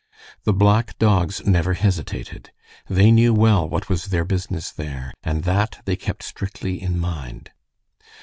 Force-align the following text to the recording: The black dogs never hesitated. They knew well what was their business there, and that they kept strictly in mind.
The 0.45 0.51
black 0.53 0.97
dogs 0.97 1.45
never 1.45 1.75
hesitated. 1.75 2.51
They 2.89 3.11
knew 3.11 3.35
well 3.35 3.69
what 3.69 3.87
was 3.87 4.05
their 4.05 4.25
business 4.25 4.71
there, 4.71 5.13
and 5.21 5.43
that 5.43 5.77
they 5.85 5.95
kept 5.95 6.23
strictly 6.23 6.81
in 6.81 6.97
mind. 6.99 7.51